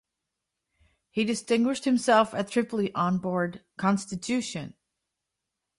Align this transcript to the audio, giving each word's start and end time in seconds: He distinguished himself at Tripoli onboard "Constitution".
He 1.11 1.23
distinguished 1.23 1.85
himself 1.85 2.33
at 2.33 2.49
Tripoli 2.49 2.91
onboard 2.95 3.63
"Constitution". 3.77 4.73